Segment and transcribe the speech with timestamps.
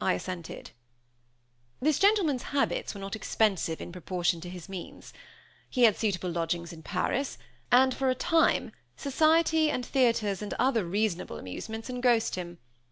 [0.00, 0.72] I assented.
[1.78, 5.12] "This gentleman's habits were not expensive in proportion to his means.
[5.70, 7.38] He had suitable lodgings in Paris;
[7.70, 12.58] and for a time, society, and theaters, and other reasonable amusements, engrossed him.